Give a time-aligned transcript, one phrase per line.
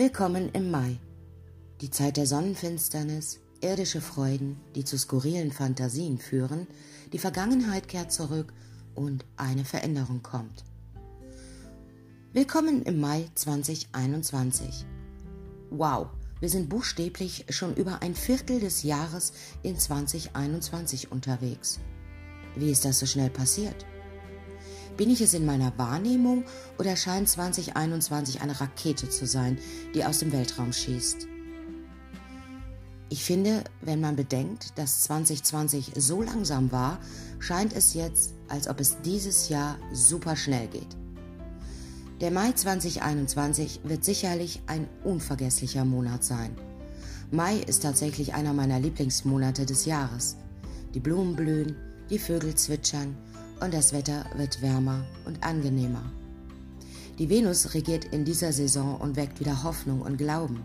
[0.00, 0.98] Willkommen im Mai.
[1.82, 6.66] Die Zeit der Sonnenfinsternis, irdische Freuden, die zu skurrilen Fantasien führen,
[7.12, 8.54] die Vergangenheit kehrt zurück
[8.94, 10.64] und eine Veränderung kommt.
[12.32, 14.86] Willkommen im Mai 2021.
[15.68, 16.06] Wow,
[16.40, 21.78] wir sind buchstäblich schon über ein Viertel des Jahres in 2021 unterwegs.
[22.56, 23.84] Wie ist das so schnell passiert?
[25.00, 26.44] Bin ich es in meiner Wahrnehmung
[26.78, 29.56] oder scheint 2021 eine Rakete zu sein,
[29.94, 31.26] die aus dem Weltraum schießt?
[33.08, 36.98] Ich finde, wenn man bedenkt, dass 2020 so langsam war,
[37.38, 40.98] scheint es jetzt, als ob es dieses Jahr super schnell geht.
[42.20, 46.54] Der Mai 2021 wird sicherlich ein unvergesslicher Monat sein.
[47.30, 50.36] Mai ist tatsächlich einer meiner Lieblingsmonate des Jahres.
[50.92, 51.74] Die Blumen blühen,
[52.10, 53.16] die Vögel zwitschern,
[53.60, 56.10] und das Wetter wird wärmer und angenehmer.
[57.18, 60.64] Die Venus regiert in dieser Saison und weckt wieder Hoffnung und Glauben.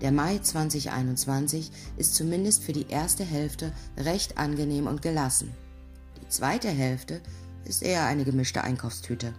[0.00, 5.52] Der Mai 2021 ist zumindest für die erste Hälfte recht angenehm und gelassen.
[6.20, 7.20] Die zweite Hälfte
[7.64, 9.34] ist eher eine gemischte Einkaufstüte.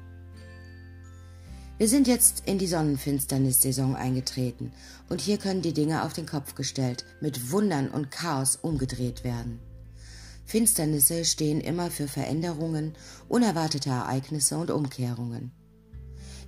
[1.77, 4.73] Wir sind jetzt in die Sonnenfinsternissaison eingetreten
[5.08, 9.59] und hier können die Dinge auf den Kopf gestellt, mit Wundern und Chaos umgedreht werden.
[10.50, 12.94] Finsternisse stehen immer für Veränderungen,
[13.28, 15.52] unerwartete Ereignisse und Umkehrungen.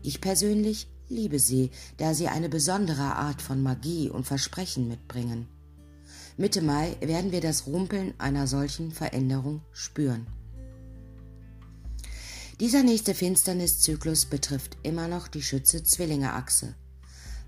[0.01, 5.47] Ich persönlich liebe sie, da sie eine besondere Art von Magie und Versprechen mitbringen.
[6.35, 10.25] Mitte Mai werden wir das Rumpeln einer solchen Veränderung spüren.
[12.59, 16.73] Dieser nächste Finsterniszyklus betrifft immer noch die Schütze-Zwillinge-Achse.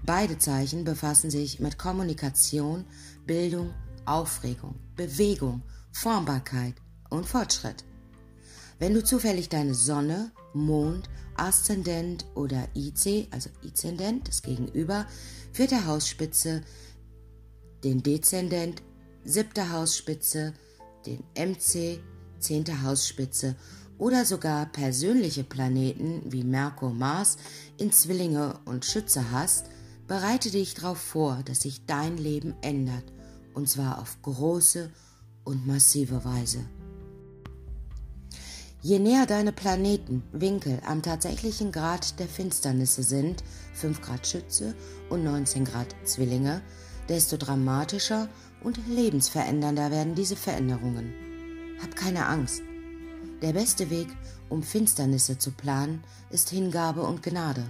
[0.06, 2.86] Beide Zeichen befassen sich mit Kommunikation,
[3.26, 3.74] Bildung,
[4.06, 6.73] Aufregung, Bewegung Formbarkeit
[7.09, 7.86] und Fortschritt.
[8.80, 15.05] Wenn du zufällig deine Sonne, Mond, Aszendent oder IC, also Izendent, das Gegenüber,
[15.53, 16.62] vierte Hausspitze,
[17.84, 18.81] den Dezendent,
[19.23, 20.53] siebte Hausspitze,
[21.06, 22.00] den MC,
[22.39, 23.56] zehnte Hausspitze
[23.97, 27.38] oder sogar persönliche Planeten wie Merkur, Mars
[27.78, 29.68] in Zwillinge und Schütze hast,
[30.07, 33.06] bereite dich darauf vor, dass sich dein Leben ändert,
[33.53, 35.12] und zwar auf große und
[35.66, 36.66] massive Weise.
[38.81, 43.42] Je näher deine Planeten Winkel am tatsächlichen Grad der Finsternisse sind,
[43.76, 44.76] 5 Grad Schütze
[45.09, 46.62] und 19 Grad Zwillinge,
[47.08, 48.28] desto dramatischer
[48.62, 51.14] und lebensverändernder werden diese Veränderungen.
[51.81, 52.62] Hab keine Angst.
[53.42, 54.08] Der beste Weg,
[54.50, 57.64] um Finsternisse zu planen, ist Hingabe und Gnade.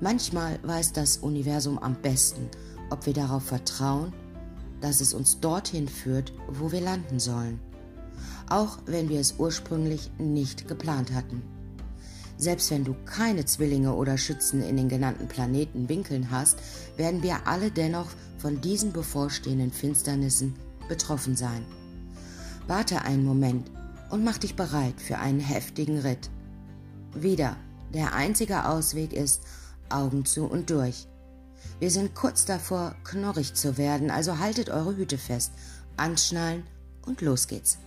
[0.00, 2.48] Manchmal weiß das Universum am besten,
[2.90, 4.12] ob wir darauf vertrauen
[4.84, 7.58] dass es uns dorthin führt, wo wir landen sollen,
[8.50, 11.42] auch wenn wir es ursprünglich nicht geplant hatten.
[12.36, 16.58] Selbst wenn du keine Zwillinge oder Schützen in den genannten Planeten Winkeln hast,
[16.98, 20.54] werden wir alle dennoch von diesen bevorstehenden Finsternissen
[20.86, 21.64] betroffen sein.
[22.66, 23.70] Warte einen Moment
[24.10, 26.28] und mach dich bereit für einen heftigen Ritt.
[27.14, 27.56] Wieder,
[27.94, 29.44] der einzige Ausweg ist
[29.88, 31.06] Augen zu und durch.
[31.80, 35.52] Wir sind kurz davor, knorrig zu werden, also haltet eure Hüte fest,
[35.96, 36.64] anschnallen
[37.06, 37.78] und los geht's.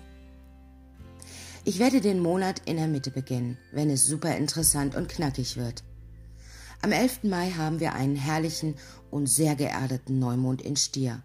[1.63, 5.83] Ich werde den Monat in der Mitte beginnen, wenn es super interessant und knackig wird.
[6.81, 7.23] Am 11.
[7.23, 8.75] Mai haben wir einen herrlichen
[9.09, 11.23] und sehr geerdeten Neumond in Stier.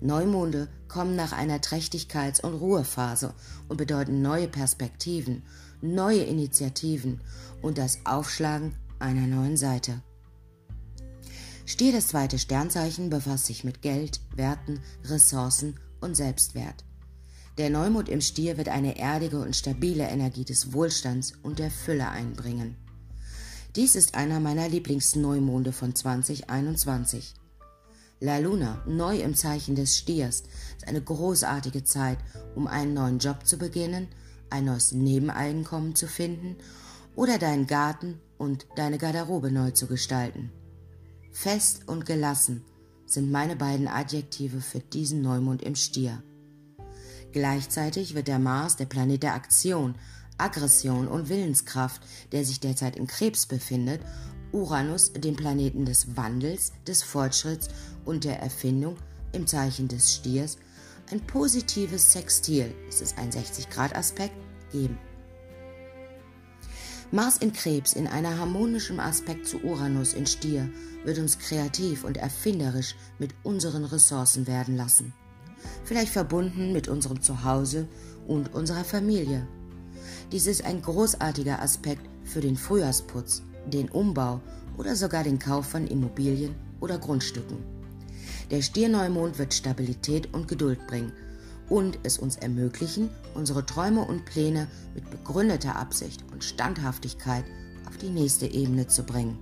[0.00, 3.34] Neumonde kommen nach einer Trächtigkeits- und Ruhephase
[3.68, 5.44] und bedeuten neue Perspektiven,
[5.80, 7.20] neue Initiativen
[7.62, 10.02] und das Aufschlagen einer neuen Seite.
[11.64, 16.84] Stier das zweite Sternzeichen befasst sich mit Geld, Werten, Ressourcen und Selbstwert.
[17.58, 22.08] Der Neumond im Stier wird eine erdige und stabile Energie des Wohlstands und der Fülle
[22.08, 22.76] einbringen.
[23.76, 27.34] Dies ist einer meiner Lieblingsneumonde von 2021.
[28.20, 30.44] La Luna, neu im Zeichen des Stiers,
[30.76, 32.18] ist eine großartige Zeit,
[32.54, 34.08] um einen neuen Job zu beginnen,
[34.50, 36.56] ein neues Nebeneinkommen zu finden
[37.16, 40.52] oder deinen Garten und deine Garderobe neu zu gestalten.
[41.32, 42.62] Fest und gelassen
[43.06, 46.22] sind meine beiden Adjektive für diesen Neumond im Stier.
[47.32, 49.94] Gleichzeitig wird der Mars der Planet der Aktion,
[50.36, 52.02] Aggression und Willenskraft,
[52.32, 54.02] der sich derzeit in Krebs befindet,
[54.52, 57.68] Uranus den Planeten des Wandels, des Fortschritts
[58.04, 58.96] und der Erfindung
[59.32, 60.58] im Zeichen des Stiers,
[61.10, 64.34] ein positives Sextil, es ist ein 60-Grad-Aspekt,
[64.70, 64.98] geben.
[67.14, 70.70] Mars in Krebs in einer harmonischen Aspekt zu Uranus in Stier
[71.04, 75.12] wird uns kreativ und erfinderisch mit unseren Ressourcen werden lassen.
[75.84, 77.86] Vielleicht verbunden mit unserem Zuhause
[78.26, 79.46] und unserer Familie.
[80.32, 84.40] Dies ist ein großartiger Aspekt für den Frühjahrsputz, den Umbau
[84.78, 87.58] oder sogar den Kauf von Immobilien oder Grundstücken.
[88.50, 91.12] Der Stierneumond wird Stabilität und Geduld bringen
[91.68, 97.44] und es uns ermöglichen, unsere Träume und Pläne mit begründeter Absicht und Standhaftigkeit
[97.86, 99.38] auf die nächste Ebene zu bringen.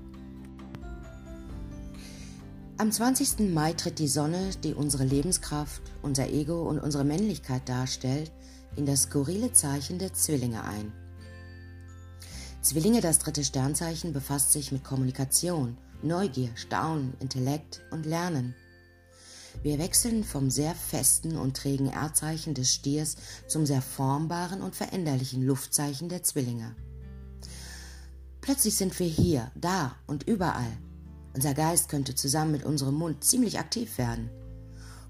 [2.76, 3.52] Am 20.
[3.54, 8.30] Mai tritt die Sonne, die unsere Lebenskraft, unser Ego und unsere Männlichkeit darstellt,
[8.76, 10.92] in das skurrile Zeichen der Zwillinge ein.
[12.62, 18.54] Zwillinge, das dritte Sternzeichen, befasst sich mit Kommunikation, Neugier, Staunen, Intellekt und Lernen.
[19.62, 25.42] Wir wechseln vom sehr festen und trägen Erdzeichen des Stiers zum sehr formbaren und veränderlichen
[25.42, 26.76] Luftzeichen der Zwillinge.
[28.50, 30.76] Plötzlich sind wir hier, da und überall.
[31.34, 34.28] Unser Geist könnte zusammen mit unserem Mund ziemlich aktiv werden.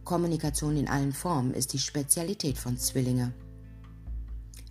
[0.05, 3.33] Kommunikation in allen Formen ist die Spezialität von Zwillinge.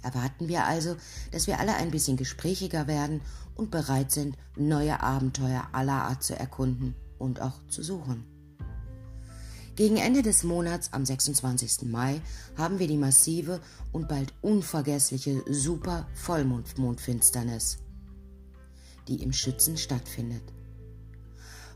[0.03, 0.97] Erwarten wir also,
[1.31, 3.21] dass wir alle ein bisschen gesprächiger werden
[3.55, 8.23] und bereit sind, neue Abenteuer aller Art zu erkunden und auch zu suchen.
[9.75, 11.89] Gegen Ende des Monats am 26.
[11.89, 12.21] Mai
[12.55, 13.61] haben wir die massive
[13.91, 17.79] und bald unvergessliche Super Vollmondfinsternis,
[19.09, 20.43] die im Schützen stattfindet.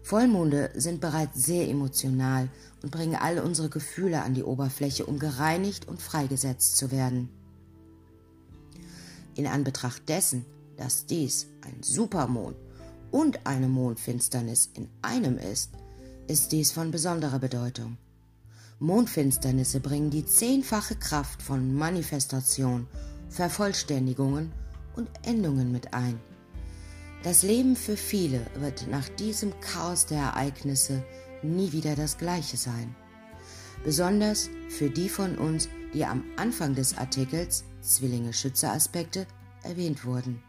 [0.03, 2.49] Vollmonde sind bereits sehr emotional
[2.81, 7.29] und bringen all unsere Gefühle an die Oberfläche, um gereinigt und freigesetzt zu werden.
[9.35, 10.45] In Anbetracht dessen,
[10.77, 12.55] dass dies ein Supermond
[13.11, 15.71] und eine Mondfinsternis in einem ist,
[16.27, 17.97] ist dies von besonderer Bedeutung.
[18.79, 22.87] Mondfinsternisse bringen die zehnfache Kraft von Manifestation,
[23.29, 24.51] Vervollständigungen
[24.95, 26.19] und Endungen mit ein.
[27.23, 31.01] Das Leben für viele wird nach diesem Chaos der Ereignisse
[31.41, 32.93] nie wieder das gleiche sein.
[33.85, 39.25] Besonders für die von uns, die am Anfang des Artikels Zwillinge Schütze Aspekte
[39.63, 40.43] erwähnt wurden.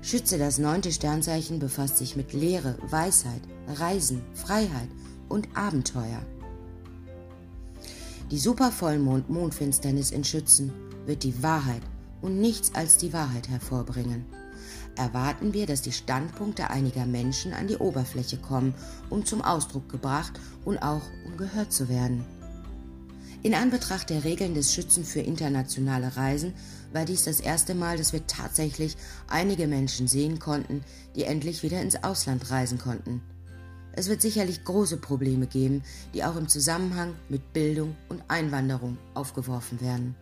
[0.00, 4.88] Schütze das neunte Sternzeichen befasst sich mit Lehre, Weisheit, Reisen, Freiheit
[5.28, 6.24] und Abenteuer.
[8.30, 10.72] Die Supervollmond-Mondfinsternis in Schützen
[11.04, 11.82] wird die Wahrheit
[12.22, 14.24] und nichts als die Wahrheit hervorbringen.
[14.96, 18.74] Erwarten wir, dass die Standpunkte einiger Menschen an die Oberfläche kommen,
[19.10, 22.24] um zum Ausdruck gebracht und auch um gehört zu werden.
[23.42, 26.54] In Anbetracht der Regeln des Schützen für internationale Reisen
[26.94, 28.96] war dies das erste Mal, dass wir tatsächlich
[29.28, 30.82] einige Menschen sehen konnten,
[31.14, 33.20] die endlich wieder ins Ausland reisen konnten.
[33.92, 35.82] Es wird sicherlich große Probleme geben,
[36.14, 40.16] die auch im Zusammenhang mit Bildung und Einwanderung aufgeworfen werden.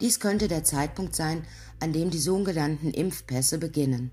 [0.00, 1.44] Dies könnte der Zeitpunkt sein,
[1.78, 4.10] an dem die sogenannten Impfpässe beginnen.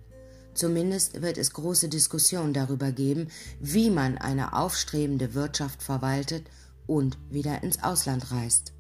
[0.53, 3.27] Zumindest wird es große Diskussionen darüber geben,
[3.59, 6.49] wie man eine aufstrebende Wirtschaft verwaltet
[6.87, 8.73] und wieder ins Ausland reist.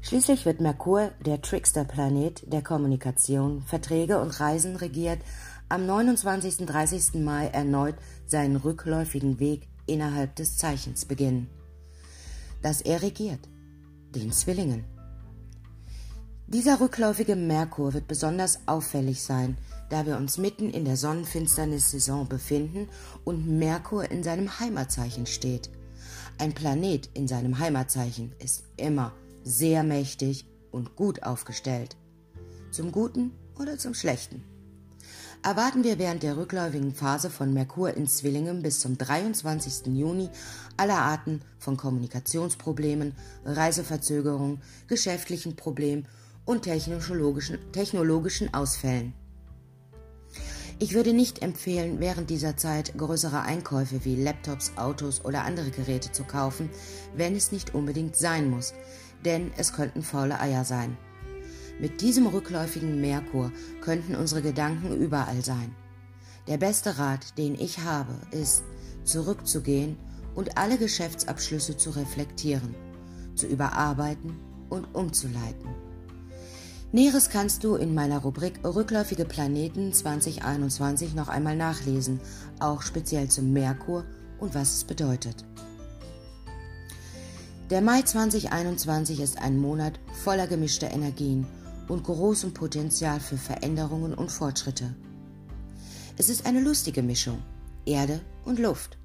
[0.00, 5.18] Schließlich wird Merkur, der Trickster-Planet der Kommunikation, Verträge und Reisen regiert,
[5.68, 6.64] am 29.
[6.64, 7.14] 30.
[7.14, 11.48] Mai erneut seinen rückläufigen Weg innerhalb des Zeichens beginnen.
[12.62, 13.40] Das er regiert,
[14.14, 14.95] den Zwillingen.
[16.48, 19.58] Dieser rückläufige Merkur wird besonders auffällig sein,
[19.90, 22.88] da wir uns mitten in der Sonnenfinsternis-Saison befinden
[23.24, 25.70] und Merkur in seinem Heimatzeichen steht.
[26.38, 29.12] Ein Planet in seinem Heimatzeichen ist immer
[29.42, 31.96] sehr mächtig und gut aufgestellt.
[32.70, 34.44] Zum Guten oder zum Schlechten.
[35.42, 39.86] Erwarten wir während der rückläufigen Phase von Merkur in Zwillingen bis zum 23.
[39.96, 40.30] Juni
[40.76, 46.06] aller Arten von Kommunikationsproblemen, Reiseverzögerungen, geschäftlichen Problemen
[46.46, 49.12] und technologischen, technologischen Ausfällen.
[50.78, 56.12] Ich würde nicht empfehlen, während dieser Zeit größere Einkäufe wie Laptops, Autos oder andere Geräte
[56.12, 56.70] zu kaufen,
[57.14, 58.74] wenn es nicht unbedingt sein muss,
[59.24, 60.96] denn es könnten faule Eier sein.
[61.80, 65.74] Mit diesem rückläufigen Merkur könnten unsere Gedanken überall sein.
[66.46, 68.62] Der beste Rat, den ich habe, ist,
[69.04, 69.96] zurückzugehen
[70.34, 72.74] und alle Geschäftsabschlüsse zu reflektieren,
[73.34, 74.38] zu überarbeiten
[74.68, 75.85] und umzuleiten.
[76.96, 82.22] Näheres kannst du in meiner Rubrik Rückläufige Planeten 2021 noch einmal nachlesen,
[82.58, 84.06] auch speziell zum Merkur
[84.38, 85.44] und was es bedeutet.
[87.68, 91.46] Der Mai 2021 ist ein Monat voller gemischter Energien
[91.86, 94.94] und großem Potenzial für Veränderungen und Fortschritte.
[96.16, 97.42] Es ist eine lustige Mischung,
[97.84, 98.96] Erde und Luft.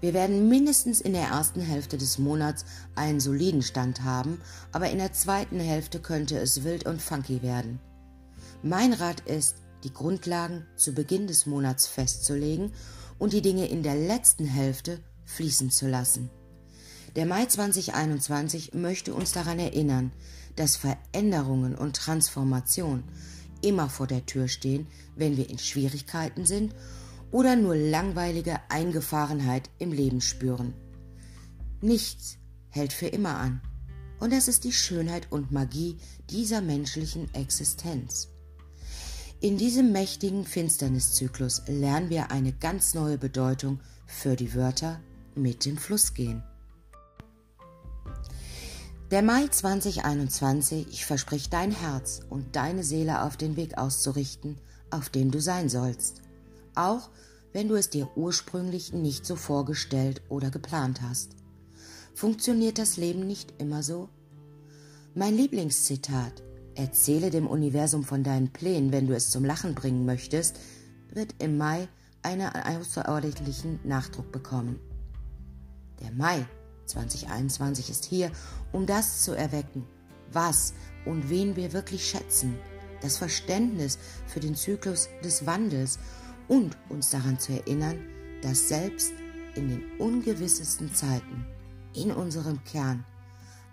[0.00, 4.40] Wir werden mindestens in der ersten Hälfte des Monats einen soliden Stand haben,
[4.72, 7.80] aber in der zweiten Hälfte könnte es wild und funky werden.
[8.62, 12.72] Mein Rat ist, die Grundlagen zu Beginn des Monats festzulegen
[13.18, 16.30] und die Dinge in der letzten Hälfte fließen zu lassen.
[17.16, 20.12] Der Mai 2021 möchte uns daran erinnern,
[20.56, 23.04] dass Veränderungen und Transformation
[23.62, 26.74] immer vor der Tür stehen, wenn wir in Schwierigkeiten sind
[27.30, 30.74] oder nur langweilige Eingefahrenheit im Leben spüren.
[31.80, 33.62] Nichts hält für immer an.
[34.18, 35.96] Und das ist die Schönheit und Magie
[36.28, 38.28] dieser menschlichen Existenz.
[39.40, 45.00] In diesem mächtigen Finsterniszyklus lernen wir eine ganz neue Bedeutung für die Wörter
[45.34, 46.42] mit dem Fluss gehen.
[49.10, 54.58] Der Mai 2021 verspricht dein Herz und deine Seele auf den Weg auszurichten,
[54.90, 56.22] auf dem du sein sollst.
[56.74, 57.10] Auch
[57.52, 61.36] wenn du es dir ursprünglich nicht so vorgestellt oder geplant hast.
[62.14, 64.08] Funktioniert das Leben nicht immer so?
[65.14, 66.42] Mein Lieblingszitat
[66.74, 70.58] Erzähle dem Universum von deinen Plänen, wenn du es zum Lachen bringen möchtest,
[71.12, 71.88] wird im Mai
[72.22, 74.78] einen außerordentlichen Nachdruck bekommen.
[76.00, 76.46] Der Mai
[76.86, 78.30] 2021 ist hier,
[78.72, 79.84] um das zu erwecken,
[80.32, 80.72] was
[81.04, 82.56] und wen wir wirklich schätzen,
[83.02, 85.98] das Verständnis für den Zyklus des Wandels
[86.50, 87.96] und uns daran zu erinnern,
[88.42, 89.12] dass selbst
[89.54, 91.46] in den ungewissesten Zeiten
[91.94, 93.04] in unserem Kern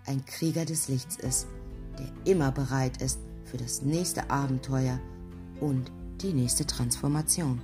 [0.06, 1.48] ein Krieger des Lichts ist,
[1.98, 5.00] der immer bereit ist für das nächste Abenteuer
[5.60, 5.90] und
[6.22, 7.60] die nächste Transformation.